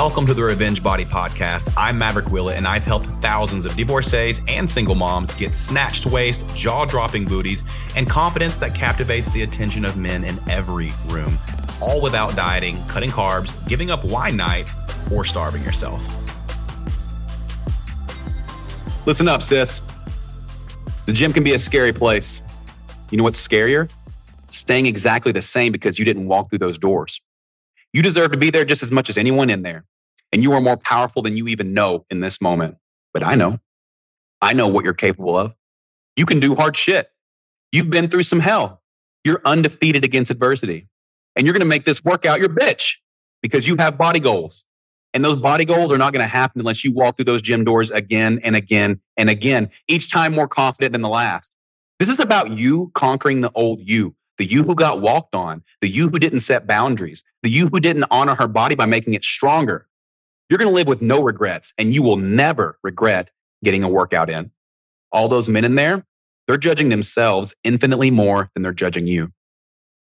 [0.00, 1.74] Welcome to the Revenge Body Podcast.
[1.76, 6.46] I'm Maverick Willett, and I've helped thousands of divorcees and single moms get snatched waist,
[6.54, 7.64] jaw dropping booties,
[7.96, 11.36] and confidence that captivates the attention of men in every room,
[11.82, 14.70] all without dieting, cutting carbs, giving up wine night,
[15.12, 16.00] or starving yourself.
[19.04, 19.82] Listen up, sis.
[21.06, 22.40] The gym can be a scary place.
[23.10, 23.90] You know what's scarier?
[24.48, 27.20] Staying exactly the same because you didn't walk through those doors.
[27.92, 29.84] You deserve to be there just as much as anyone in there.
[30.32, 32.76] And you are more powerful than you even know in this moment.
[33.14, 33.58] But I know.
[34.40, 35.54] I know what you're capable of.
[36.16, 37.08] You can do hard shit.
[37.72, 38.82] You've been through some hell.
[39.24, 40.88] You're undefeated against adversity.
[41.36, 42.96] And you're going to make this workout your bitch
[43.42, 44.66] because you have body goals.
[45.14, 47.64] And those body goals are not going to happen unless you walk through those gym
[47.64, 51.54] doors again and again and again, each time more confident than the last.
[51.98, 55.88] This is about you conquering the old you, the you who got walked on, the
[55.88, 59.24] you who didn't set boundaries, the you who didn't honor her body by making it
[59.24, 59.86] stronger.
[60.48, 63.30] You're going to live with no regrets and you will never regret
[63.62, 64.50] getting a workout in.
[65.12, 66.06] All those men in there,
[66.46, 69.32] they're judging themselves infinitely more than they're judging you.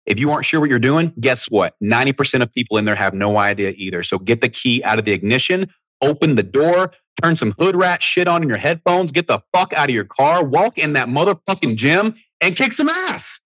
[0.04, 1.74] If you aren't sure what you're doing, guess what?
[1.82, 4.02] 90% of people in there have no idea either.
[4.02, 5.70] So get the key out of the ignition,
[6.02, 9.72] open the door, turn some hood rat shit on in your headphones, get the fuck
[9.72, 13.43] out of your car, walk in that motherfucking gym and kick some ass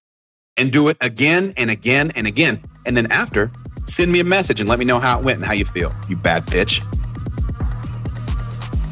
[0.59, 2.61] and do it again and again and again.
[2.84, 3.51] And then after,
[3.87, 5.95] send me a message and let me know how it went and how you feel,
[6.09, 6.84] you bad bitch.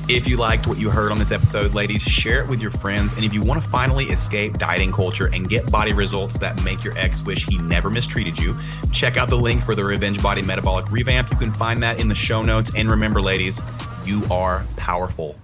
[0.09, 3.15] If you liked what you heard on this episode, ladies, share it with your friends.
[3.15, 6.85] And if you want to finally escape dieting culture and get body results that make
[6.85, 8.57] your ex wish he never mistreated you,
[8.93, 11.33] check out the link for the Revenge Body Metabolic Revamp.
[11.33, 12.71] You can find that in the show notes.
[12.77, 13.61] And remember, ladies,
[14.05, 15.35] you are powerful.